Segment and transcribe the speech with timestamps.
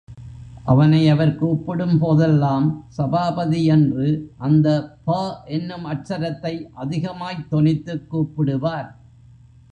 [0.63, 2.85] அவனை அவர் கூப்பிடும் போதெல்லாம்,
[2.97, 4.33] சபாபதி என்று
[4.37, 4.97] அந்த
[5.03, 5.43] ப
[5.45, 8.89] என்னும் அட்சரத்தை அதிகமாய்த் தொனித்துக் கூப்பிடுவார்.